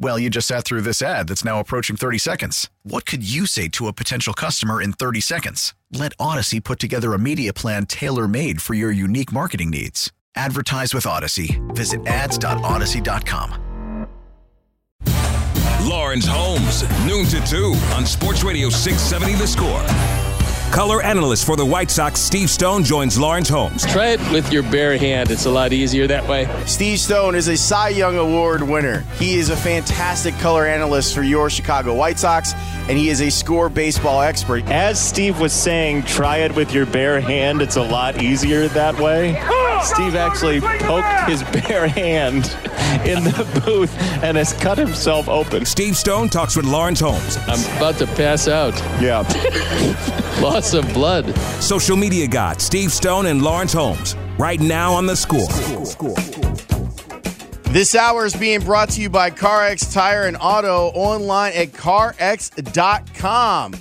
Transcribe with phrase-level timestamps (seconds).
[0.00, 2.70] Well, you just sat through this ad that's now approaching 30 seconds.
[2.84, 5.74] What could you say to a potential customer in 30 seconds?
[5.92, 10.12] Let Audacy put together a media plan tailor made for your unique marketing needs.
[10.36, 11.58] Advertise with Audacy.
[11.74, 13.64] Visit ads.audacy.com.
[15.82, 20.27] Lawrence Holmes, noon to 2 on Sports Radio 670 The Score.
[20.72, 23.84] Color analyst for the White Sox, Steve Stone, joins Lawrence Holmes.
[23.86, 25.30] Try it with your bare hand.
[25.30, 26.46] It's a lot easier that way.
[26.66, 29.00] Steve Stone is a Cy Young Award winner.
[29.18, 32.52] He is a fantastic color analyst for your Chicago White Sox,
[32.88, 34.62] and he is a score baseball expert.
[34.66, 37.62] As Steve was saying, try it with your bare hand.
[37.62, 39.32] It's a lot easier that way.
[39.82, 42.44] Steve actually poked his bare hand
[43.06, 45.64] in the booth and has cut himself open.
[45.64, 47.36] Steve Stone talks with Lawrence Holmes.
[47.46, 48.76] I'm about to pass out.
[49.00, 49.22] Yeah.
[50.58, 51.38] Loss of blood.
[51.60, 54.16] Social media god Steve Stone and Lawrence Holmes.
[54.38, 55.46] Right now on the score.
[57.72, 63.74] This hour is being brought to you by CarX Tire and Auto online at carx.com.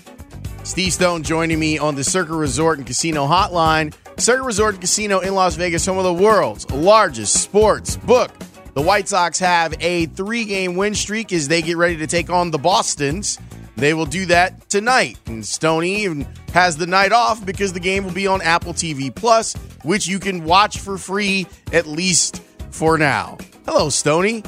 [0.64, 3.92] Steve Stone joining me on the Circa Resort and Casino Hotline.
[4.20, 8.30] Circa Resort and Casino in Las Vegas, home of the world's largest sports book.
[8.76, 12.30] The White Sox have a three game win streak as they get ready to take
[12.30, 13.40] on the Bostons.
[13.78, 15.18] They will do that tonight.
[15.28, 19.14] And Stoney even has the night off because the game will be on Apple TV
[19.14, 23.38] Plus, which you can watch for free at least for now.
[23.66, 24.44] Hello, Stoney.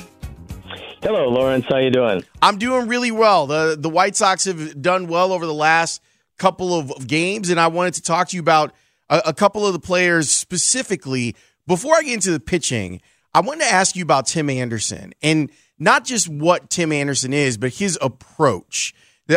[1.02, 1.66] Hello, Lawrence.
[1.70, 2.24] How you doing?
[2.42, 3.48] I'm doing really well.
[3.48, 6.02] The the White Sox have done well over the last
[6.38, 8.74] couple of games, and I wanted to talk to you about
[9.10, 11.36] a, a couple of the players specifically.
[11.68, 13.00] Before I get into the pitching,
[13.34, 17.58] I wanted to ask you about Tim Anderson and not just what Tim Anderson is,
[17.58, 18.94] but his approach.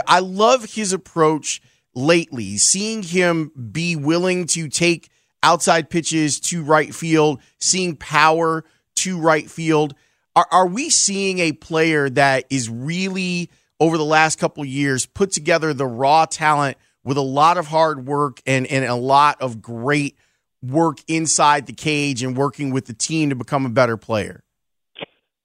[0.07, 1.61] I love his approach
[1.95, 5.11] lately, seeing him be willing to take
[5.43, 8.65] outside pitches to right field, seeing power
[8.97, 9.95] to right field.
[10.35, 13.51] Are, are we seeing a player that is really,
[13.81, 18.07] over the last couple years, put together the raw talent with a lot of hard
[18.07, 20.17] work and, and a lot of great
[20.63, 24.45] work inside the cage and working with the team to become a better player?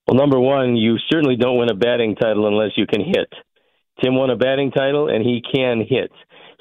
[0.07, 3.33] Well, number one, you certainly don't win a batting title unless you can hit.
[4.01, 6.11] Tim won a batting title, and he can hit.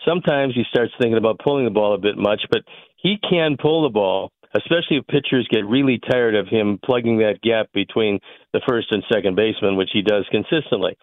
[0.06, 2.62] Sometimes he starts thinking about pulling the ball a bit much, but
[2.96, 7.40] he can pull the ball, especially if pitchers get really tired of him plugging that
[7.42, 8.20] gap between
[8.52, 10.96] the first and second baseman, which he does consistently.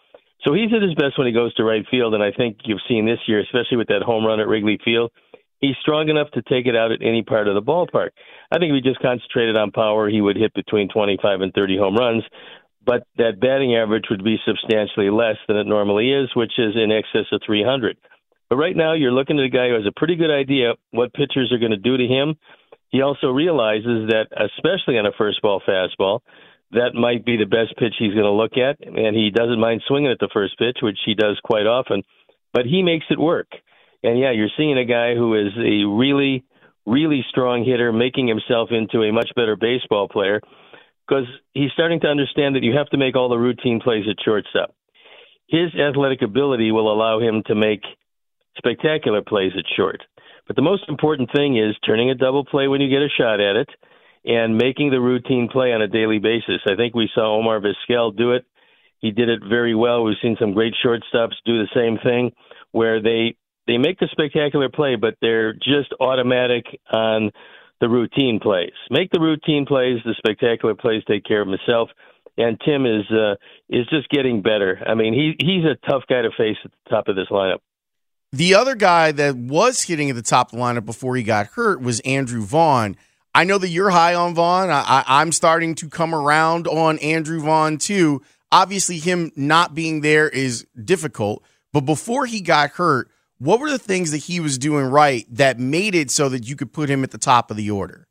[0.45, 2.83] So he's at his best when he goes to right field, and I think you've
[2.87, 5.11] seen this year, especially with that home run at Wrigley Field,
[5.59, 8.09] he's strong enough to take it out at any part of the ballpark.
[8.51, 11.77] I think if he just concentrated on power, he would hit between 25 and 30
[11.77, 12.23] home runs
[12.85, 16.91] but that batting average would be substantially less than it normally is, which is in
[16.91, 17.97] excess of 300.
[18.49, 21.13] But right now, you're looking at a guy who has a pretty good idea what
[21.13, 22.35] pitchers are going to do to him.
[22.89, 26.19] He also realizes that, especially on a first ball fastball,
[26.71, 29.81] that might be the best pitch he's going to look at, and he doesn't mind
[29.87, 32.03] swinging at the first pitch, which he does quite often.
[32.53, 33.47] But he makes it work.
[34.03, 36.43] And yeah, you're seeing a guy who is a really,
[36.85, 40.41] really strong hitter, making himself into a much better baseball player
[41.13, 44.23] because he's starting to understand that you have to make all the routine plays at
[44.23, 44.73] shortstop.
[45.47, 47.81] His athletic ability will allow him to make
[48.57, 50.01] spectacular plays at short.
[50.47, 53.39] But the most important thing is turning a double play when you get a shot
[53.39, 53.69] at it
[54.25, 56.61] and making the routine play on a daily basis.
[56.65, 58.45] I think we saw Omar Vizquel do it.
[58.99, 60.03] He did it very well.
[60.03, 62.31] We've seen some great shortstops do the same thing
[62.71, 63.35] where they
[63.67, 67.31] they make the spectacular play, but they're just automatic on
[67.83, 68.71] the routine plays.
[68.89, 71.89] Make the routine plays, the spectacular plays take care of himself.
[72.37, 73.35] And Tim is uh,
[73.69, 74.81] is just getting better.
[74.87, 77.59] I mean, he he's a tough guy to face at the top of this lineup.
[78.31, 81.47] The other guy that was hitting at the top of the lineup before he got
[81.47, 82.95] hurt was Andrew Vaughn.
[83.35, 84.71] I know that you're high on Vaughn.
[84.71, 88.21] I, am starting to come around on Andrew Vaughn too.
[88.51, 91.43] Obviously, him not being there is difficult.
[91.73, 93.11] But before he got hurt,
[93.43, 96.55] what were the things that he was doing right that made it so that you
[96.55, 98.07] could put him at the top of the order?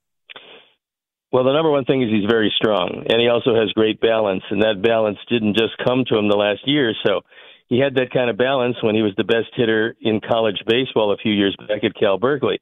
[1.32, 4.42] Well, the number one thing is he's very strong, and he also has great balance,
[4.50, 7.20] and that balance didn't just come to him the last year or so.
[7.68, 11.10] He had that kind of balance when he was the best hitter in college baseball
[11.10, 12.60] a few years back at Cal Berkeley.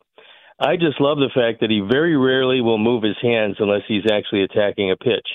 [0.61, 4.07] I just love the fact that he very rarely will move his hands unless he's
[4.07, 5.27] actually attacking a pitch.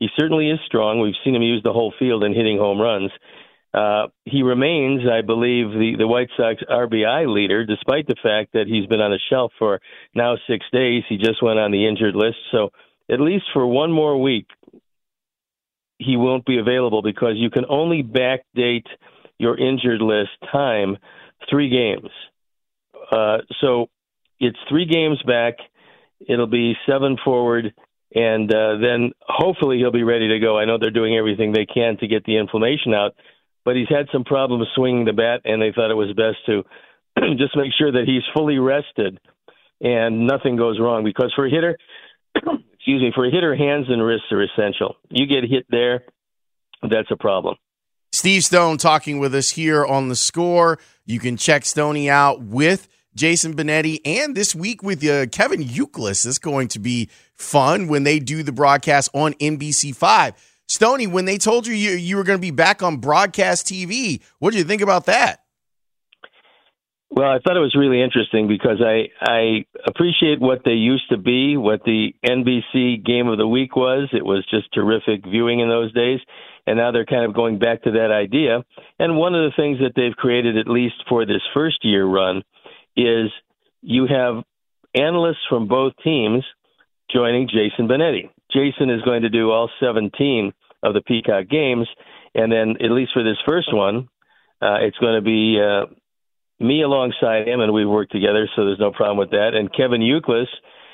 [0.00, 0.98] He certainly is strong.
[0.98, 3.12] We've seen him use the whole field in hitting home runs.
[3.74, 8.66] Uh, he remains, I believe, the, the White Sox RBI leader, despite the fact that
[8.66, 9.80] he's been on the shelf for
[10.14, 11.04] now six days.
[11.08, 12.36] He just went on the injured list.
[12.50, 12.70] So,
[13.10, 14.46] at least for one more week,
[15.98, 18.86] he won't be available because you can only backdate
[19.38, 20.98] your injured list time
[21.48, 22.10] three games.
[23.10, 23.88] Uh, so,
[24.38, 25.54] it's three games back.
[26.28, 27.72] It'll be seven forward,
[28.14, 30.58] and uh, then hopefully he'll be ready to go.
[30.58, 33.14] I know they're doing everything they can to get the inflammation out,
[33.64, 36.64] but he's had some problems swinging the bat, and they thought it was best to
[37.36, 39.18] just make sure that he's fully rested
[39.82, 41.04] and nothing goes wrong.
[41.04, 41.76] Because for a hitter,
[42.34, 44.96] excuse me, for a hitter, hands and wrists are essential.
[45.10, 46.04] You get hit there,
[46.82, 47.56] that's a problem.
[48.12, 50.78] Steve Stone talking with us here on the score.
[51.04, 56.24] You can check Stoney out with Jason Benetti, and this week with uh, Kevin Youkilis.
[56.26, 60.34] It's going to be fun when they do the broadcast on NBC5.
[60.68, 64.22] Stoney, when they told you you, you were going to be back on broadcast TV,
[64.38, 65.42] what did you think about that?
[67.14, 71.18] Well, I thought it was really interesting because I I appreciate what they used to
[71.18, 74.08] be, what the NBC game of the week was.
[74.12, 76.20] It was just terrific viewing in those days,
[76.66, 78.64] and now they're kind of going back to that idea.
[78.98, 82.44] And one of the things that they've created, at least for this first year run,
[82.96, 83.30] is
[83.82, 84.42] you have
[84.94, 86.44] analysts from both teams
[87.12, 88.30] joining Jason Benetti.
[88.52, 90.52] Jason is going to do all 17
[90.82, 91.88] of the Peacock games,
[92.34, 94.08] and then at least for this first one,
[94.60, 95.86] uh, it's going to be uh,
[96.62, 99.54] me alongside him, and we've worked together, so there's no problem with that.
[99.54, 100.48] And Kevin Youkilis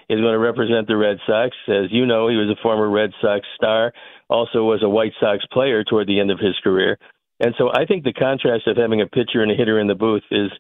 [0.08, 1.54] is going to represent the Red Sox.
[1.68, 3.92] As you know, he was a former Red Sox star,
[4.28, 6.98] also was a White Sox player toward the end of his career.
[7.40, 9.94] And so I think the contrast of having a pitcher and a hitter in the
[9.94, 10.50] booth is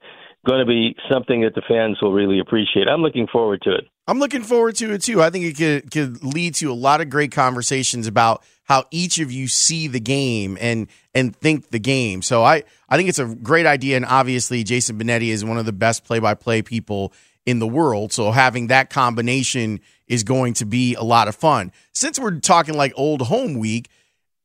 [0.46, 2.88] going to be something that the fans will really appreciate.
[2.88, 3.84] I'm looking forward to it.
[4.06, 5.22] I'm looking forward to it too.
[5.22, 9.18] I think it could could lead to a lot of great conversations about how each
[9.18, 12.22] of you see the game and and think the game.
[12.22, 15.66] So I I think it's a great idea and obviously Jason Benetti is one of
[15.66, 17.12] the best play-by-play people
[17.44, 18.12] in the world.
[18.12, 21.72] So having that combination is going to be a lot of fun.
[21.92, 23.90] Since we're talking like old home week,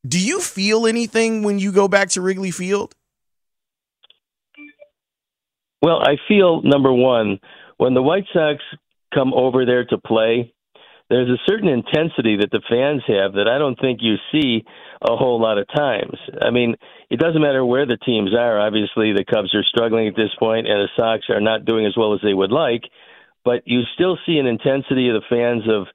[0.05, 2.95] do you feel anything when you go back to Wrigley Field?
[5.83, 7.39] Well, I feel number one,
[7.75, 8.63] when the White Sox
[9.13, 10.53] come over there to play,
[11.09, 14.63] there's a certain intensity that the fans have that I don't think you see
[15.01, 16.17] a whole lot of times.
[16.41, 16.75] I mean,
[17.09, 18.61] it doesn't matter where the teams are.
[18.61, 21.97] Obviously, the Cubs are struggling at this point, and the Sox are not doing as
[21.97, 22.83] well as they would like.
[23.43, 25.87] But you still see an intensity of the fans of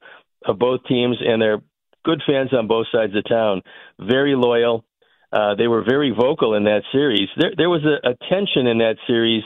[0.45, 1.63] of both teams, and they're
[2.05, 3.63] good fans on both sides of town.
[3.99, 4.85] Very loyal.
[5.33, 7.27] Uh, they were very vocal in that series.
[7.37, 9.43] There, there was a, a tension in that series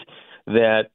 [0.47, 0.89] that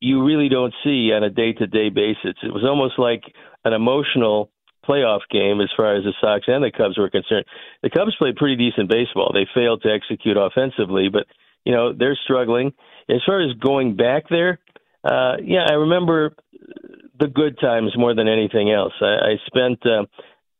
[0.00, 2.36] you really don't see on a day to day basis.
[2.42, 3.22] It was almost like
[3.64, 4.50] an emotional
[4.88, 7.44] playoff game as far as the Sox and the Cubs were concerned.
[7.82, 9.30] The Cubs played pretty decent baseball.
[9.32, 11.26] They failed to execute offensively, but
[11.64, 12.72] you know they're struggling.
[13.08, 14.58] As far as going back there,
[15.04, 16.34] uh, yeah, I remember
[17.18, 18.94] the good times more than anything else.
[19.00, 20.06] I, I spent uh,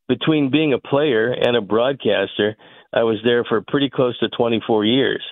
[0.09, 2.57] between being a player and a broadcaster.
[2.93, 5.23] I was there for pretty close to 24 years.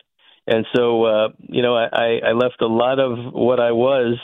[0.48, 4.18] And so, uh, you know, I, I left a lot of what I was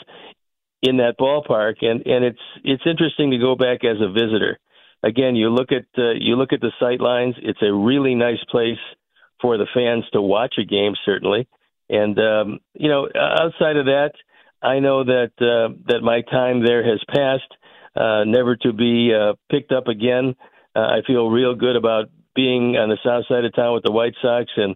[0.81, 4.57] in that ballpark, and and it's it's interesting to go back as a visitor.
[5.03, 7.35] Again, you look at uh, you look at the sight lines.
[7.43, 8.81] It's a really nice place
[9.39, 11.47] for the fans to watch a game, certainly.
[11.89, 14.13] And um, you know, outside of that,
[14.63, 17.53] I know that uh, that my time there has passed,
[17.95, 20.35] uh, never to be uh, picked up again.
[20.75, 22.05] Uh, I feel real good about
[22.35, 24.75] being on the south side of town with the White Sox, and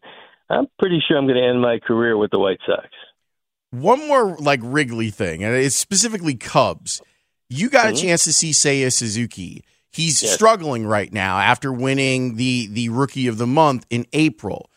[0.50, 2.88] I'm pretty sure I'm going to end my career with the White Sox.
[3.72, 7.01] One more like Wrigley thing, and it's specifically Cubs.
[7.50, 7.96] You got mm-hmm.
[7.96, 9.63] a chance to see Seiya Suzuki.
[9.91, 10.34] He's yes.
[10.34, 14.70] struggling right now after winning the the Rookie of the Month in April.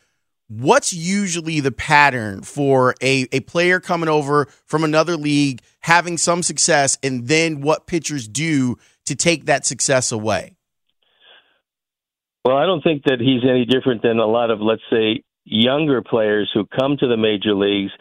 [0.49, 6.43] What's usually the pattern for a, a player coming over from another league, having some
[6.43, 8.77] success, and then what pitchers do
[9.07, 10.57] to take that success away?
[12.45, 16.03] Well, I don't think that he's any different than a lot of, let's say, younger
[16.03, 17.93] players who come to the major leagues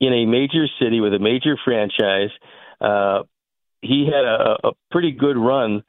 [0.00, 2.30] in a major city with a major franchise.
[2.80, 3.22] Uh,
[3.80, 5.82] he had a, a pretty good run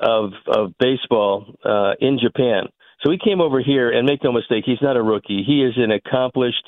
[0.00, 2.64] of of baseball uh, in Japan.
[3.04, 5.44] So he came over here, and make no mistake, he's not a rookie.
[5.46, 6.64] He is an accomplished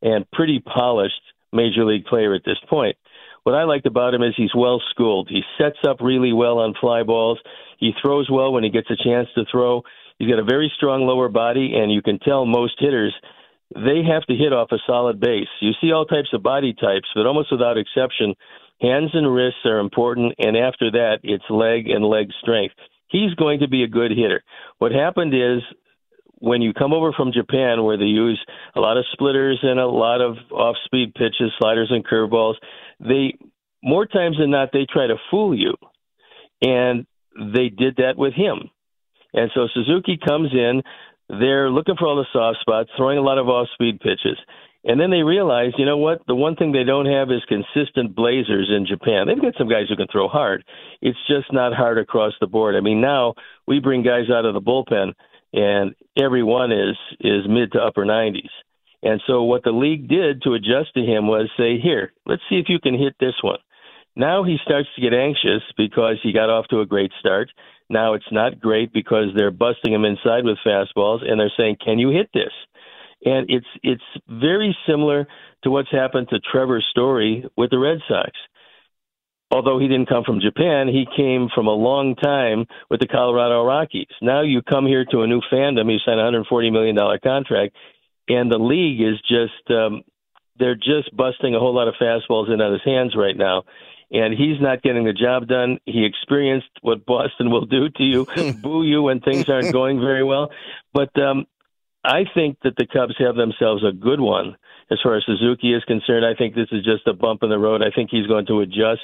[0.00, 1.20] and pretty polished
[1.52, 2.96] major league player at this point.
[3.44, 5.28] what I liked about him is he's well schooled.
[5.30, 7.38] He sets up really well on fly balls.
[7.78, 9.82] He throws well when he gets a chance to throw.
[10.18, 13.14] He's got a very strong lower body, and you can tell most hitters
[13.74, 15.48] they have to hit off a solid base.
[15.60, 18.34] You see all types of body types, but almost without exception,
[18.80, 22.74] hands and wrists are important, and after that, it's leg and leg strength.
[23.08, 24.42] He's going to be a good hitter.
[24.78, 25.62] What happened is
[26.38, 28.40] when you come over from Japan, where they use
[28.76, 32.54] a lot of splitters and a lot of off-speed pitches, sliders and curveballs,
[33.00, 33.34] they
[33.82, 35.74] more times than not they try to fool you,
[36.62, 37.06] and
[37.36, 38.70] they did that with him.
[39.34, 40.82] And so Suzuki comes in,
[41.28, 44.38] they're looking for all the soft spots, throwing a lot of off-speed pitches.
[44.84, 46.20] And then they realize, you know what?
[46.26, 49.26] The one thing they don't have is consistent blazers in Japan.
[49.26, 50.62] They've got some guys who can throw hard.
[51.00, 52.76] It's just not hard across the board.
[52.76, 53.34] I mean, now
[53.66, 55.14] we bring guys out of the bullpen
[55.54, 58.50] and every one is is mid to upper 90s.
[59.02, 62.56] And so what the league did to adjust to him was say, "Here, let's see
[62.56, 63.60] if you can hit this one."
[64.16, 67.50] Now he starts to get anxious because he got off to a great start.
[67.90, 71.98] Now it's not great because they're busting him inside with fastballs and they're saying, "Can
[71.98, 72.52] you hit this?"
[73.24, 75.26] And it's it's very similar
[75.64, 78.30] to what's happened to Trevor Story with the Red Sox
[79.54, 83.64] although he didn't come from Japan, he came from a long time with the Colorado
[83.64, 84.10] Rockies.
[84.20, 85.88] Now you come here to a new fandom.
[85.88, 87.76] He signed a $140 million contract,
[88.28, 90.02] and the league is just, um,
[90.58, 93.62] they're just busting a whole lot of fastballs in on his hands right now.
[94.10, 95.78] And he's not getting the job done.
[95.86, 98.26] He experienced what Boston will do to you,
[98.62, 100.50] boo you when things aren't going very well.
[100.92, 101.46] But um,
[102.04, 104.56] I think that the Cubs have themselves a good one
[104.90, 106.24] as far as Suzuki is concerned.
[106.24, 107.82] I think this is just a bump in the road.
[107.82, 109.00] I think he's going to adjust.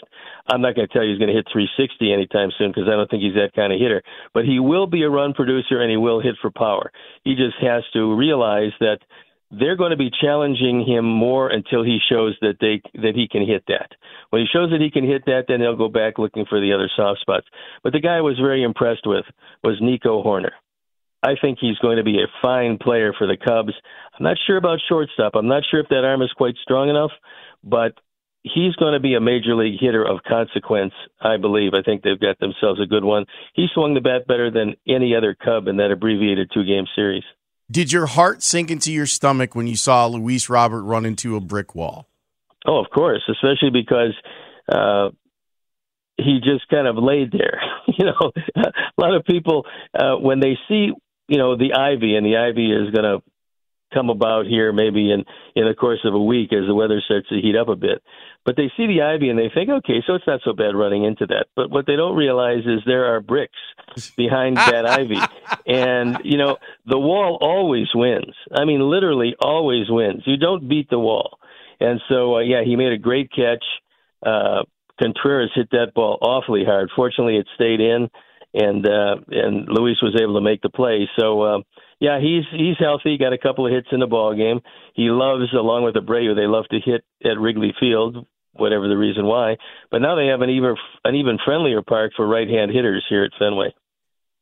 [0.47, 2.97] I'm not going to tell you he's going to hit 360 anytime soon because I
[2.97, 4.03] don't think he's that kind of hitter.
[4.35, 6.93] But he will be a run producer and he will hit for power.
[7.25, 8.99] He just has to realize that
[9.51, 13.47] they're going to be challenging him more until he shows that they that he can
[13.47, 13.91] hit that.
[14.31, 16.73] When he shows that he can hit that, then they'll go back looking for the
[16.73, 17.47] other soft spots.
[17.83, 19.25] But the guy I was very impressed with
[19.65, 20.53] was Nico Hoerner.
[21.23, 23.75] I think he's going to be a fine player for the Cubs.
[24.19, 25.33] I'm not sure about shortstop.
[25.35, 27.11] I'm not sure if that arm is quite strong enough,
[27.63, 27.93] but
[28.43, 31.75] he's going to be a major league hitter of consequence, I believe.
[31.75, 33.27] I think they've got themselves a good one.
[33.55, 37.25] He swung the bat better than any other Cub in that abbreviated two game series.
[37.71, 41.41] Did your heart sink into your stomach when you saw Luis Robert run into a
[41.41, 42.09] brick wall?
[42.67, 44.15] Oh, of course, especially because
[44.69, 45.11] uh,
[46.17, 47.61] he just kind of laid there.
[47.87, 50.91] you know, a lot of people uh, when they see
[51.29, 53.23] you know the ivy, and the ivy is going to
[53.93, 57.29] come about here maybe in in the course of a week as the weather starts
[57.29, 58.03] to heat up a bit.
[58.45, 61.05] But they see the ivy and they think, okay, so it's not so bad running
[61.05, 61.47] into that.
[61.55, 63.59] But what they don't realize is there are bricks
[64.17, 65.21] behind that ivy,
[65.67, 66.57] and you know
[66.87, 68.35] the wall always wins.
[68.55, 70.23] I mean, literally always wins.
[70.27, 71.39] You don't beat the wall.
[71.81, 73.65] And so, uh, yeah, he made a great catch.
[74.25, 74.65] Uh,
[75.01, 76.91] Contreras hit that ball awfully hard.
[76.95, 78.11] Fortunately, it stayed in
[78.55, 81.09] and uh, and Luis was able to make the play.
[81.19, 81.59] So uh,
[82.01, 83.19] yeah, he's he's healthy.
[83.19, 84.61] Got a couple of hits in the ball game.
[84.95, 89.27] He loves, along with Abreu, they love to hit at Wrigley Field, whatever the reason
[89.27, 89.57] why.
[89.91, 93.33] But now they have an even an even friendlier park for right-hand hitters here at
[93.39, 93.75] Fenway.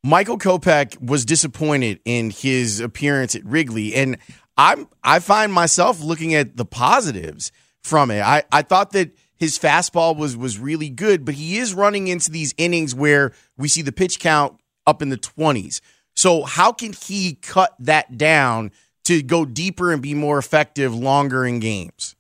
[0.04, 4.18] Michael Kopech was disappointed in his appearance at Wrigley, and
[4.56, 8.20] I'm I find myself looking at the positives from it.
[8.20, 12.30] I, I thought that his fastball was was really good, but he is running into
[12.30, 15.80] these innings where we see the pitch count up in the 20s.
[16.16, 18.72] So how can he cut that down
[19.04, 22.16] to go deeper and be more effective longer in games?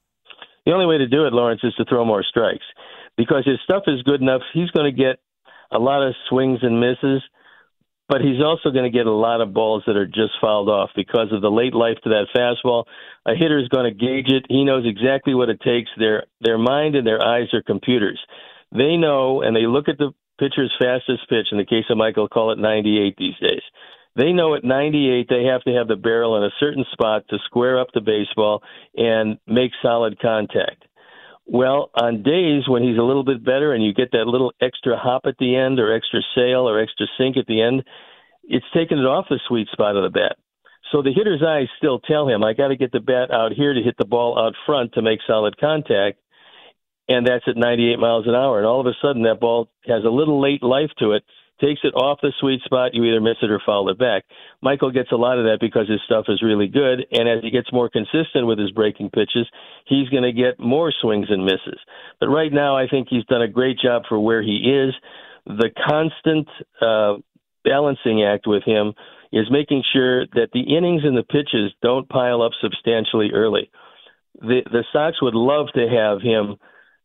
[0.64, 2.64] The only way to do it, Lawrence, is to throw more strikes
[3.16, 4.42] because his stuff is good enough.
[4.54, 5.18] He's going to get
[5.72, 7.22] a lot of swings and misses
[8.08, 10.90] but he's also going to get a lot of balls that are just fouled off
[10.96, 12.84] because of the late life to that fastball.
[13.26, 14.46] A hitter is going to gauge it.
[14.48, 15.90] He knows exactly what it takes.
[15.98, 18.18] Their their mind and their eyes are computers.
[18.72, 21.48] They know, and they look at the pitcher's fastest pitch.
[21.52, 23.62] In the case of Michael, call it 98 these days.
[24.16, 27.38] They know at 98 they have to have the barrel in a certain spot to
[27.44, 28.62] square up the baseball
[28.96, 30.84] and make solid contact.
[31.50, 34.98] Well, on days when he's a little bit better and you get that little extra
[34.98, 37.84] hop at the end or extra sail or extra sink at the end,
[38.44, 40.36] it's taking it off the sweet spot of the bat.
[40.92, 43.72] So the hitter's eyes still tell him, I got to get the bat out here
[43.72, 46.18] to hit the ball out front to make solid contact.
[47.08, 48.58] And that's at 98 miles an hour.
[48.58, 51.24] And all of a sudden, that ball has a little late life to it
[51.60, 54.24] takes it off the sweet spot, you either miss it or foul it back.
[54.62, 57.50] Michael gets a lot of that because his stuff is really good, and as he
[57.50, 59.46] gets more consistent with his breaking pitches,
[59.86, 61.78] he's going to get more swings and misses.
[62.20, 64.94] But right now, I think he's done a great job for where he is.
[65.46, 66.48] The constant
[66.80, 67.14] uh,
[67.64, 68.94] balancing act with him
[69.32, 73.70] is making sure that the innings and the pitches don't pile up substantially early.
[74.40, 76.56] The the Sox would love to have him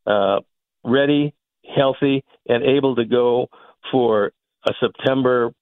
[0.06, 0.40] uh,
[0.84, 1.34] ready,
[1.76, 3.48] healthy, and able to go
[3.92, 4.32] for
[4.66, 5.54] a September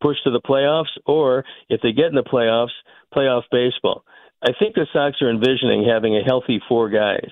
[0.00, 2.68] push to the playoffs, or if they get in the playoffs,
[3.14, 4.04] playoff baseball.
[4.42, 7.28] I think the Sox are envisioning having a healthy four guys.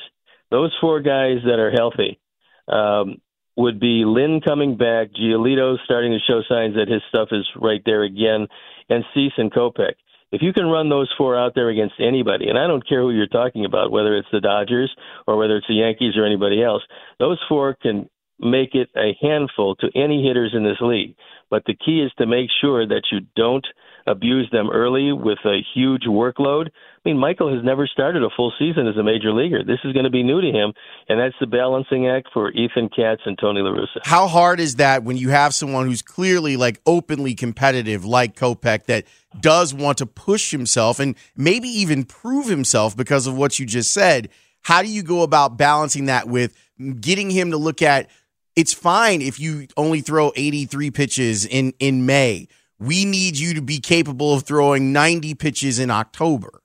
[0.51, 2.21] Those four guys that are healthy
[2.69, 3.21] um,
[3.57, 7.83] would be Lynn coming back, Giolito starting to show signs that his stuff is right
[7.85, 8.47] there again,
[8.89, 9.95] and Cease and Kopech.
[10.31, 13.11] If you can run those four out there against anybody, and I don't care who
[13.11, 14.95] you're talking about, whether it's the Dodgers
[15.27, 16.83] or whether it's the Yankees or anybody else,
[17.19, 21.15] those four can make it a handful to any hitters in this league.
[21.51, 23.67] But the key is to make sure that you don't
[24.07, 26.67] abuse them early with a huge workload.
[26.67, 29.63] I mean, Michael has never started a full season as a major leaguer.
[29.63, 30.73] This is going to be new to him,
[31.09, 34.01] and that's the balancing act for Ethan Katz and Tony La Russa.
[34.05, 38.85] How hard is that when you have someone who's clearly like openly competitive, like Kopech,
[38.87, 39.05] that
[39.41, 43.93] does want to push himself and maybe even prove himself because of what you just
[43.93, 44.29] said?
[44.63, 46.57] How do you go about balancing that with
[47.01, 48.11] getting him to look at
[48.59, 52.49] it's fine if you only throw 83 pitches in in May.
[52.81, 56.61] We need you to be capable of throwing 90 pitches in October.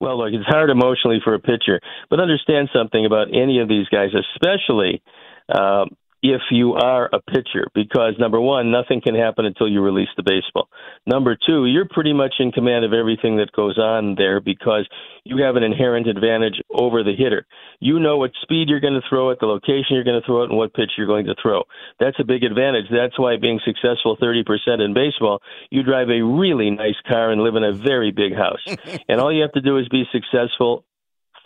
[0.00, 3.88] Well, look, it's hard emotionally for a pitcher, but understand something about any of these
[3.88, 5.02] guys, especially
[5.48, 5.86] uh,
[6.32, 10.22] if you are a pitcher because number one, nothing can happen until you release the
[10.22, 10.68] baseball.
[11.06, 14.88] Number two, you're pretty much in command of everything that goes on there because
[15.24, 17.46] you have an inherent advantage over the hitter.
[17.80, 20.42] You know what speed you're going to throw it, the location you're going to throw
[20.42, 21.62] it, and what pitch you're going to throw.
[22.00, 22.86] That's a big advantage.
[22.90, 24.44] That's why being successful 30%
[24.84, 25.40] in baseball,
[25.70, 28.64] you drive a really nice car and live in a very big house.
[29.08, 30.84] and all you have to do is be successful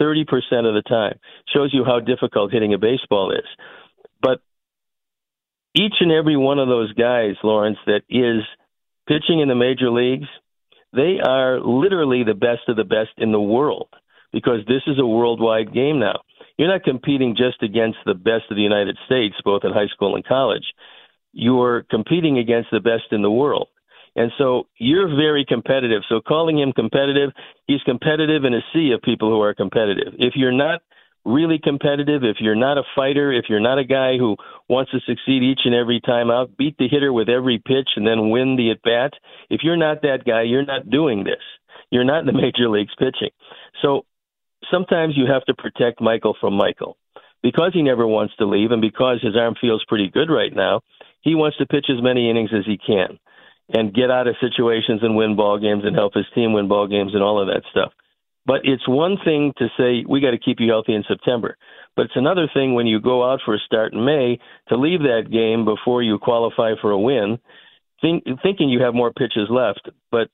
[0.00, 0.24] 30%
[0.66, 1.18] of the time.
[1.52, 3.46] Shows you how difficult hitting a baseball is.
[4.22, 4.40] But
[5.74, 8.42] each and every one of those guys, Lawrence, that is
[9.06, 10.28] pitching in the major leagues,
[10.92, 13.88] they are literally the best of the best in the world
[14.32, 16.20] because this is a worldwide game now.
[16.56, 20.14] You're not competing just against the best of the United States, both in high school
[20.14, 20.74] and college.
[21.32, 23.68] You're competing against the best in the world.
[24.16, 26.02] And so you're very competitive.
[26.08, 27.30] So calling him competitive,
[27.66, 30.14] he's competitive in a sea of people who are competitive.
[30.18, 30.82] If you're not
[31.24, 34.36] really competitive, if you're not a fighter, if you're not a guy who
[34.68, 38.06] wants to succeed each and every time out, beat the hitter with every pitch and
[38.06, 39.12] then win the at bat,
[39.50, 41.42] if you're not that guy, you're not doing this.
[41.90, 43.30] You're not in the major leagues pitching.
[43.82, 44.06] So
[44.70, 46.96] sometimes you have to protect Michael from Michael.
[47.42, 50.82] Because he never wants to leave and because his arm feels pretty good right now,
[51.22, 53.18] he wants to pitch as many innings as he can
[53.72, 56.86] and get out of situations and win ball games and help his team win ball
[56.86, 57.92] games and all of that stuff.
[58.46, 61.56] But it's one thing to say we got to keep you healthy in September,
[61.94, 65.00] but it's another thing when you go out for a start in May to leave
[65.00, 67.38] that game before you qualify for a win,
[68.00, 69.90] think, thinking you have more pitches left.
[70.10, 70.28] But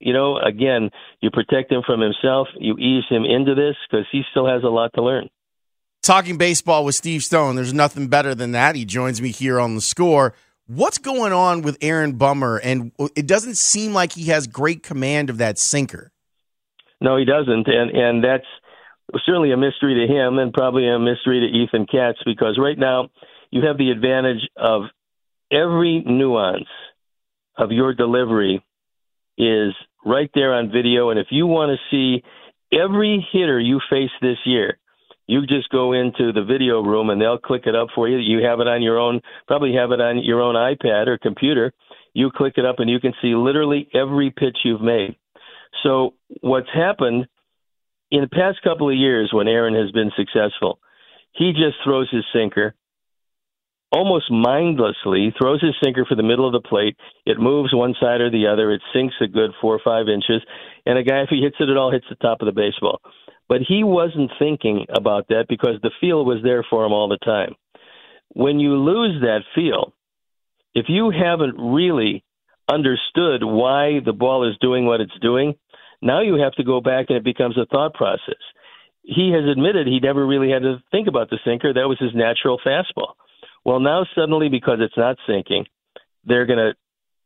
[0.00, 0.90] you know, again,
[1.20, 4.68] you protect him from himself, you ease him into this because he still has a
[4.68, 5.28] lot to learn.
[6.02, 8.76] Talking baseball with Steve Stone, there's nothing better than that.
[8.76, 10.34] He joins me here on the score.
[10.66, 12.58] What's going on with Aaron Bummer?
[12.58, 16.12] And it doesn't seem like he has great command of that sinker.
[17.00, 18.46] No, he doesn't, and and that's
[19.24, 23.08] certainly a mystery to him, and probably a mystery to Ethan Katz because right now
[23.50, 24.82] you have the advantage of
[25.50, 26.68] every nuance
[27.56, 28.64] of your delivery
[29.36, 29.72] is
[30.04, 32.24] right there on video, and if you want to see
[32.72, 34.78] every hitter you face this year,
[35.26, 38.16] you just go into the video room and they'll click it up for you.
[38.16, 41.72] You have it on your own, probably have it on your own iPad or computer.
[42.14, 45.16] You click it up and you can see literally every pitch you've made.
[45.82, 47.26] So what's happened
[48.10, 50.78] in the past couple of years when Aaron has been successful,
[51.32, 52.74] he just throws his sinker
[53.90, 56.96] almost mindlessly, throws his sinker for the middle of the plate.
[57.24, 58.72] It moves one side or the other.
[58.72, 60.42] It sinks a good four or five inches.
[60.84, 63.00] And a guy, if he hits it at all, hits the top of the baseball.
[63.48, 67.18] But he wasn't thinking about that because the feel was there for him all the
[67.18, 67.54] time.
[68.34, 69.94] When you lose that feel,
[70.74, 72.24] if you haven't really
[72.70, 75.54] understood why the ball is doing what it's doing,
[76.02, 78.42] now you have to go back and it becomes a thought process.
[79.02, 81.72] He has admitted he never really had to think about the sinker.
[81.72, 83.14] That was his natural fastball.
[83.64, 85.66] Well, now suddenly, because it's not sinking,
[86.24, 86.74] they're going to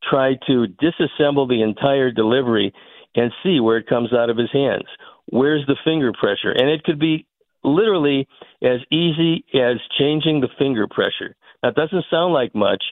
[0.09, 2.73] try to disassemble the entire delivery
[3.15, 4.87] and see where it comes out of his hands.
[5.27, 6.51] Where's the finger pressure?
[6.51, 7.27] And it could be
[7.65, 8.27] literally
[8.63, 11.37] as easy as changing the finger pressure.
[11.63, 12.83] That doesn't sound like much,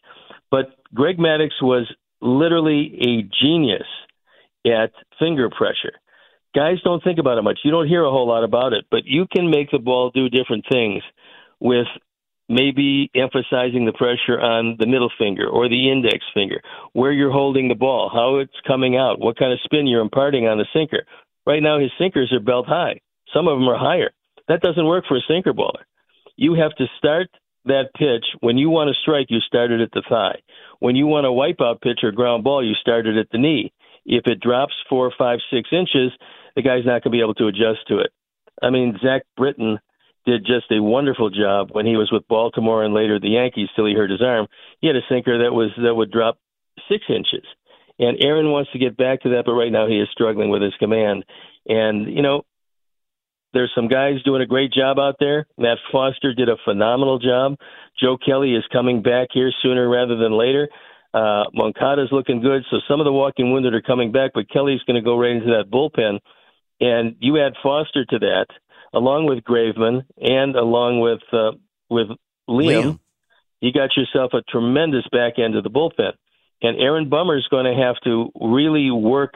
[0.50, 3.86] but Greg Maddux was literally a genius
[4.66, 5.92] at finger pressure.
[6.54, 7.60] Guys don't think about it much.
[7.64, 10.28] You don't hear a whole lot about it, but you can make the ball do
[10.28, 11.02] different things
[11.60, 11.86] with
[12.48, 16.60] maybe emphasizing the pressure on the middle finger or the index finger,
[16.92, 20.48] where you're holding the ball, how it's coming out, what kind of spin you're imparting
[20.48, 21.04] on the sinker.
[21.46, 23.00] Right now, his sinkers are belt high.
[23.32, 24.10] Some of them are higher.
[24.48, 25.84] That doesn't work for a sinker baller.
[26.36, 27.28] you have to start
[27.64, 28.24] that pitch.
[28.40, 30.40] When you want to strike, you start it at the thigh.
[30.78, 33.72] When you want a wipeout pitch or ground ball, you start it at the knee.
[34.06, 36.12] If it drops four, five, six inches,
[36.56, 38.12] the guy's not going to be able to adjust to it.
[38.62, 39.78] I mean, Zach Britton
[40.26, 43.86] did just a wonderful job when he was with Baltimore and later the Yankees till
[43.86, 44.46] he hurt his arm.
[44.80, 46.38] He had a sinker that was that would drop
[46.88, 47.44] six inches.
[47.98, 50.62] And Aaron wants to get back to that, but right now he is struggling with
[50.62, 51.24] his command.
[51.66, 52.44] And, you know,
[53.52, 55.46] there's some guys doing a great job out there.
[55.58, 57.56] Matt Foster did a phenomenal job.
[58.00, 60.68] Joe Kelly is coming back here sooner rather than later.
[61.12, 62.62] Uh, Moncada's looking good.
[62.70, 65.32] So some of the walking wounded are coming back, but Kelly's going to go right
[65.32, 66.20] into that bullpen.
[66.80, 68.46] And you add Foster to that,
[68.94, 71.52] along with Graveman and along with uh,
[71.90, 72.06] with
[72.48, 72.98] Liam, Liam,
[73.60, 76.12] you got yourself a tremendous back end of the bullpen.
[76.62, 79.34] And Aaron Bummer is going to have to really work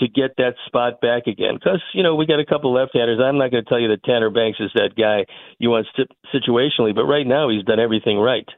[0.00, 1.54] to get that spot back again.
[1.54, 3.20] Because, you know, we got a couple left handers.
[3.22, 5.24] I'm not going to tell you that Tanner Banks is that guy
[5.58, 5.86] you want
[6.34, 8.48] situationally, but right now he's done everything right.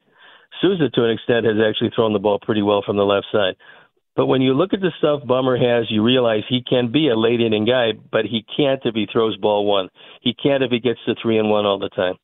[0.60, 3.54] Sousa, to an extent, has actually thrown the ball pretty well from the left side.
[4.14, 7.18] But when you look at the stuff Bummer has, you realize he can be a
[7.18, 9.88] late inning guy, but he can't if he throws ball one.
[10.20, 12.16] He can't if he gets to three and one all the time.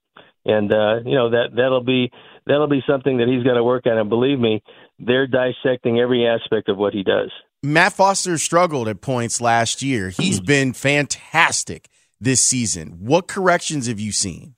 [0.44, 2.11] And uh, you know that that'll be
[2.46, 3.98] that'll be something that he's got to work on.
[3.98, 4.62] And believe me,
[4.98, 7.31] they're dissecting every aspect of what he does.
[7.62, 10.10] Matt Foster struggled at points last year.
[10.10, 11.88] He's been fantastic
[12.20, 12.98] this season.
[13.00, 14.54] What corrections have you seen?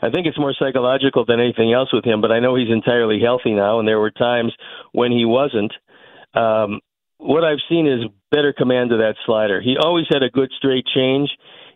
[0.00, 3.20] I think it's more psychological than anything else with him, but I know he's entirely
[3.20, 4.52] healthy now, and there were times
[4.92, 5.72] when he wasn't.
[6.34, 6.80] Um,
[7.16, 9.60] what I've seen is better command of that slider.
[9.60, 11.28] He always had a good straight change,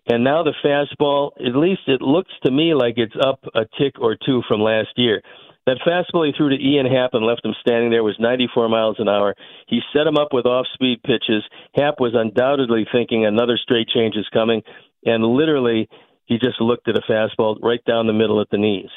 [0.06, 3.94] and now the fastball, at least it looks to me like it's up a tick
[4.00, 5.20] or two from last year.
[5.66, 8.96] That fastball he threw to Ian Happ and left him standing there was 94 miles
[8.98, 9.34] an hour.
[9.68, 11.44] He set him up with off speed pitches.
[11.74, 14.62] Happ was undoubtedly thinking another straight change is coming,
[15.04, 15.88] and literally
[16.24, 18.90] he just looked at a fastball right down the middle at the knees.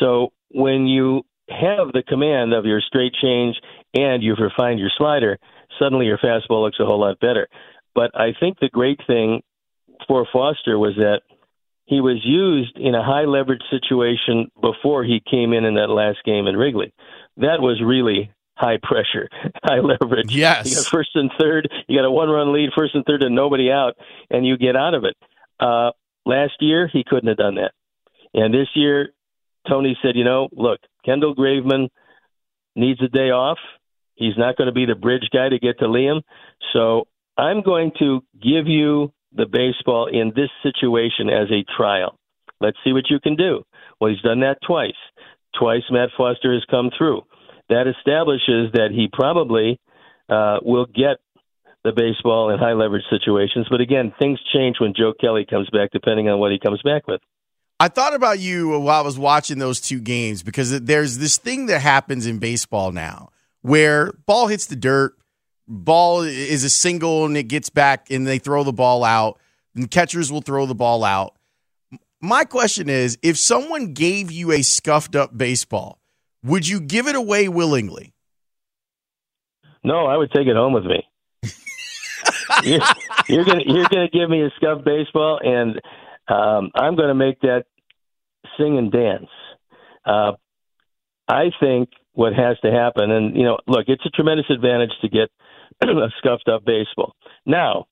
[0.00, 3.56] So when you have the command of your straight change
[3.94, 5.38] and you've refined your slider,
[5.78, 7.48] suddenly your fastball looks a whole lot better.
[7.94, 9.42] But I think the great thing
[10.06, 11.22] for Foster was that
[11.90, 16.18] he was used in a high leverage situation before he came in in that last
[16.24, 16.94] game in Wrigley.
[17.38, 19.28] That was really high pressure,
[19.64, 20.32] high leverage.
[20.32, 20.70] Yes.
[20.70, 23.34] You got first and third, you got a one run lead, first and third, and
[23.34, 23.94] nobody out,
[24.30, 25.16] and you get out of it.
[25.58, 25.90] Uh,
[26.24, 27.72] last year, he couldn't have done that.
[28.34, 29.08] And this year,
[29.68, 31.88] Tony said, you know, look, Kendall Graveman
[32.76, 33.58] needs a day off.
[34.14, 36.20] He's not going to be the bridge guy to get to Liam.
[36.72, 42.16] So I'm going to give you the baseball in this situation as a trial.
[42.60, 43.62] Let's see what you can do.
[44.00, 44.98] Well, he's done that twice.
[45.58, 47.22] Twice Matt Foster has come through.
[47.68, 49.78] That establishes that he probably
[50.28, 51.18] uh, will get
[51.84, 53.66] the baseball in high leverage situations.
[53.70, 57.06] But again, things change when Joe Kelly comes back, depending on what he comes back
[57.06, 57.20] with.
[57.78, 61.66] I thought about you while I was watching those two games because there's this thing
[61.66, 63.30] that happens in baseball now
[63.62, 65.14] where ball hits the dirt,
[65.70, 69.38] ball is a single and it gets back and they throw the ball out
[69.74, 71.36] and catchers will throw the ball out.
[72.20, 76.00] My question is if someone gave you a scuffed up baseball,
[76.42, 78.12] would you give it away willingly?
[79.84, 81.06] No, I would take it home with me.
[82.64, 82.80] you're,
[83.28, 85.80] you're, gonna you're gonna give me a scuffed baseball, and
[86.28, 87.64] um, I'm gonna make that
[88.58, 89.28] sing and dance.
[90.04, 90.32] Uh,
[91.26, 95.08] I think what has to happen, and you know, look, it's a tremendous advantage to
[95.08, 95.30] get
[95.82, 97.14] a scuffed up baseball.
[97.46, 97.86] Now,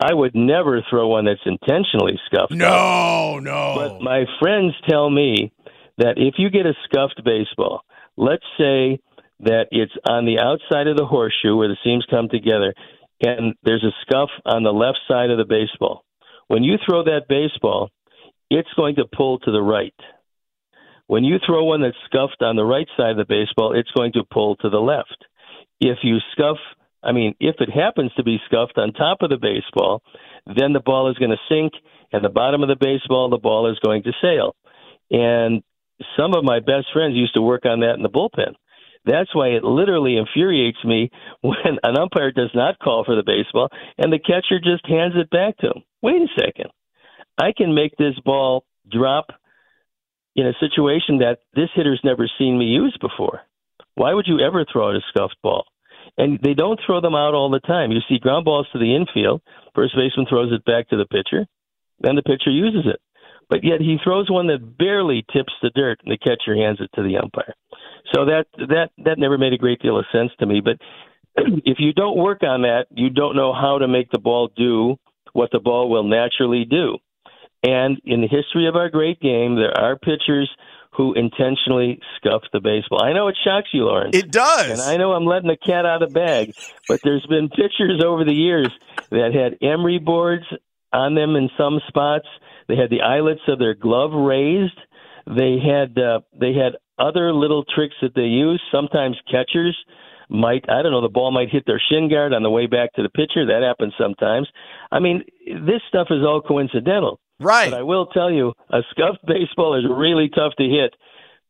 [0.00, 2.52] I would never throw one that's intentionally scuffed.
[2.52, 3.42] No, up.
[3.42, 3.74] no.
[3.76, 5.52] But my friends tell me
[5.98, 7.82] that if you get a scuffed baseball,
[8.16, 8.98] let's say
[9.40, 12.74] that it's on the outside of the horseshoe where the seams come together,
[13.20, 16.04] and there's a scuff on the left side of the baseball.
[16.48, 17.90] When you throw that baseball,
[18.50, 19.94] it's going to pull to the right.
[21.06, 24.12] When you throw one that's scuffed on the right side of the baseball, it's going
[24.12, 25.24] to pull to the left.
[25.80, 26.58] If you scuff
[27.02, 30.02] I mean, if it happens to be scuffed on top of the baseball,
[30.46, 31.72] then the ball is going to sink,
[32.12, 34.54] and the bottom of the baseball, the ball is going to sail.
[35.10, 35.62] And
[36.16, 38.54] some of my best friends used to work on that in the bullpen.
[39.04, 41.10] That's why it literally infuriates me
[41.40, 45.30] when an umpire does not call for the baseball and the catcher just hands it
[45.30, 45.82] back to him.
[46.02, 46.70] Wait a second.
[47.38, 49.26] I can make this ball drop
[50.36, 53.40] in a situation that this hitter's never seen me use before.
[53.94, 55.64] Why would you ever throw out a scuffed ball?
[56.18, 57.90] And they don't throw them out all the time.
[57.90, 59.42] You see ground balls to the infield,
[59.74, 61.46] first baseman throws it back to the pitcher,
[62.00, 63.00] then the pitcher uses it.
[63.48, 66.90] But yet he throws one that barely tips the dirt, and the catcher hands it
[66.94, 67.54] to the umpire.
[68.14, 70.60] So that that that never made a great deal of sense to me.
[70.60, 70.78] But
[71.36, 74.96] if you don't work on that, you don't know how to make the ball do
[75.32, 76.98] what the ball will naturally do.
[77.62, 80.50] And in the history of our great game, there are pitchers
[80.94, 83.02] who intentionally scuff the baseball.
[83.02, 84.16] I know it shocks you, Lawrence.
[84.16, 84.70] It does.
[84.70, 86.54] And I know I'm letting the cat out of the bag,
[86.86, 88.68] but there's been pitchers over the years
[89.10, 90.44] that had emery boards
[90.92, 92.26] on them in some spots.
[92.68, 94.78] They had the eyelets of their glove raised.
[95.26, 98.60] They had uh, they had other little tricks that they use.
[98.70, 99.76] Sometimes catchers
[100.28, 102.92] might I don't know the ball might hit their shin guard on the way back
[102.94, 103.46] to the pitcher.
[103.46, 104.48] That happens sometimes.
[104.90, 107.20] I mean, this stuff is all coincidental.
[107.40, 107.70] Right.
[107.70, 110.94] But I will tell you, a scuffed baseball is really tough to hit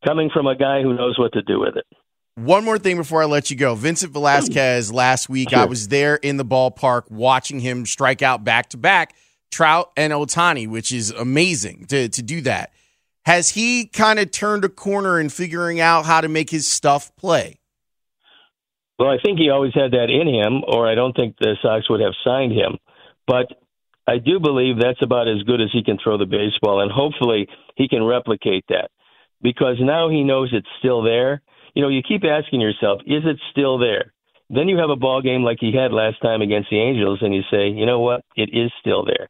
[0.05, 1.85] coming from a guy who knows what to do with it.
[2.35, 3.75] One more thing before I let you go.
[3.75, 4.97] Vincent Velasquez hmm.
[4.97, 5.59] last week, sure.
[5.59, 9.14] I was there in the ballpark watching him strike out back to back
[9.51, 12.73] Trout and Ohtani, which is amazing to, to do that.
[13.25, 17.14] Has he kind of turned a corner in figuring out how to make his stuff
[17.16, 17.61] play?
[18.99, 21.88] Well, I think he always had that in him, or I don't think the Sox
[21.88, 22.79] would have signed him.
[23.27, 23.47] But
[24.07, 27.49] I do believe that's about as good as he can throw the baseball, and hopefully
[27.77, 28.91] he can replicate that
[29.41, 31.43] because now he knows it's still there.
[31.75, 34.12] You know, you keep asking yourself, is it still there?
[34.51, 37.35] Then you have a ball game like he had last time against the Angels, and
[37.35, 39.29] you say, you know what, it is still there.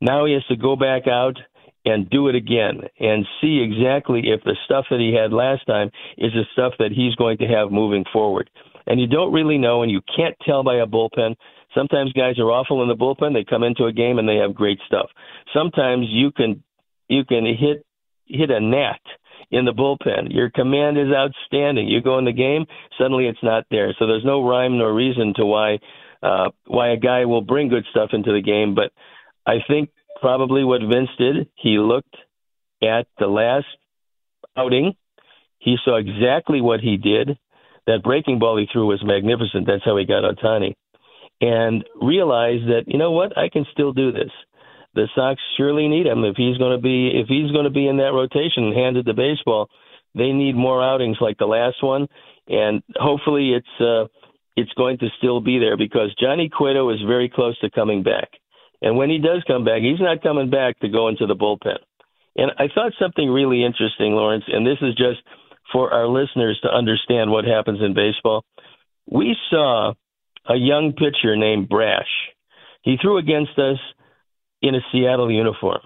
[0.00, 1.36] Now he has to go back out
[1.84, 5.90] and do it again and see exactly if the stuff that he had last time
[6.18, 8.50] is the stuff that he's going to have moving forward.
[8.86, 11.36] And you don't really know, and you can't tell by a bullpen.
[11.74, 13.32] Sometimes guys are awful in the bullpen.
[13.32, 15.08] They come into a game and they have great stuff.
[15.54, 16.62] Sometimes you can
[17.08, 17.84] you can hit
[18.26, 19.00] hit a gnat
[19.50, 20.32] in the bullpen.
[20.32, 21.88] Your command is outstanding.
[21.88, 22.66] You go in the game,
[22.98, 23.94] suddenly it's not there.
[23.98, 25.78] So there's no rhyme nor reason to why
[26.22, 28.74] uh, why a guy will bring good stuff into the game.
[28.74, 28.92] But
[29.46, 32.14] I think probably what Vince did, he looked
[32.82, 33.66] at the last
[34.56, 34.94] outing.
[35.58, 37.38] He saw exactly what he did.
[37.86, 39.66] That breaking ball he threw was magnificent.
[39.66, 40.74] That's how he got Ohtani.
[41.40, 44.30] And realize that, you know what, I can still do this.
[44.94, 47.86] The Sox surely need him if he's going to be if he's going to be
[47.86, 49.68] in that rotation and handed the baseball.
[50.14, 52.08] They need more outings like the last one,
[52.48, 54.06] and hopefully it's uh,
[54.56, 58.28] it's going to still be there because Johnny Cueto is very close to coming back.
[58.82, 61.78] And when he does come back, he's not coming back to go into the bullpen.
[62.36, 65.20] And I thought something really interesting, Lawrence, and this is just
[65.72, 68.44] for our listeners to understand what happens in baseball.
[69.06, 69.94] We saw
[70.48, 72.08] a young pitcher named Brash.
[72.82, 73.78] He threw against us
[74.62, 75.80] in a Seattle uniform.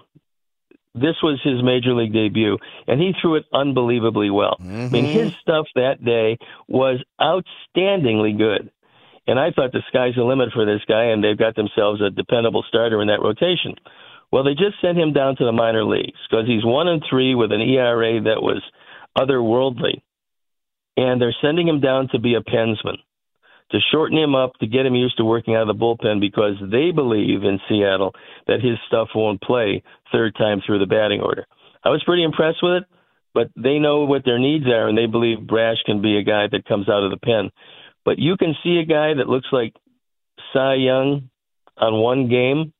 [0.93, 4.57] This was his major league debut, and he threw it unbelievably well.
[4.61, 4.85] Mm-hmm.
[4.85, 6.37] I mean, his stuff that day
[6.69, 8.71] was outstandingly good.
[9.27, 12.11] And I thought the sky's the limit for this guy, and they've got themselves a
[12.11, 13.75] dependable starter in that rotation.
[14.31, 17.35] Well, they just sent him down to the minor leagues because he's one and three
[17.35, 18.61] with an ERA that was
[19.17, 20.01] otherworldly,
[20.95, 22.97] and they're sending him down to be a pensman
[23.71, 26.55] to shorten him up to get him used to working out of the bullpen because
[26.71, 28.13] they believe in Seattle
[28.47, 31.45] that his stuff won't play third time through the batting order.
[31.83, 32.83] I was pretty impressed with it,
[33.33, 36.47] but they know what their needs are, and they believe Brash can be a guy
[36.51, 37.51] that comes out of the pen.
[38.03, 39.73] But you can see a guy that looks like
[40.53, 41.29] Cy Young
[41.77, 42.71] on one game,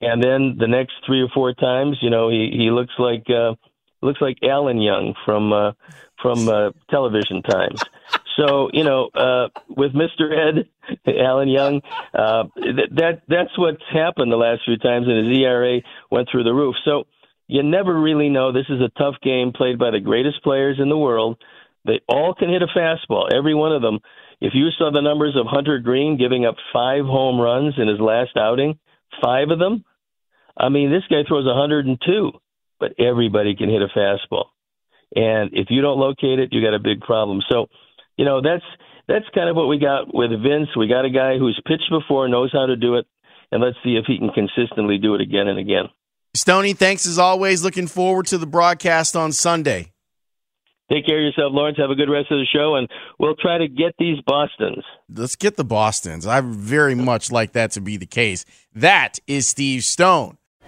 [0.00, 3.54] and then the next three or four times, you know, he he looks like uh,
[4.00, 5.72] looks like Alan Young from uh,
[6.20, 7.82] from uh, television times.
[8.36, 10.32] So you know, uh, with Mr.
[10.32, 10.68] Ed,
[11.06, 11.82] Alan Young,
[12.14, 12.44] uh,
[12.96, 16.76] that that's what's happened the last few times, and his ERA went through the roof.
[16.84, 17.04] So
[17.48, 18.52] you never really know.
[18.52, 21.36] This is a tough game played by the greatest players in the world.
[21.84, 23.98] They all can hit a fastball, every one of them.
[24.40, 28.00] If you saw the numbers of Hunter Greene giving up five home runs in his
[28.00, 28.78] last outing,
[29.22, 29.84] five of them,
[30.56, 32.32] I mean, this guy throws 102,
[32.78, 34.46] but everybody can hit a fastball.
[35.14, 37.40] And if you don't locate it, you got a big problem.
[37.50, 37.66] So,
[38.22, 38.62] you know, that's
[39.08, 40.68] that's kind of what we got with Vince.
[40.76, 43.04] We got a guy who's pitched before, knows how to do it,
[43.50, 45.86] and let's see if he can consistently do it again and again.
[46.32, 47.64] Stoney, thanks as always.
[47.64, 49.90] Looking forward to the broadcast on Sunday.
[50.88, 51.78] Take care of yourself, Lawrence.
[51.78, 54.84] Have a good rest of the show, and we'll try to get these Bostons.
[55.12, 56.24] Let's get the Bostons.
[56.24, 58.44] I very much like that to be the case.
[58.72, 60.38] That is Steve Stone.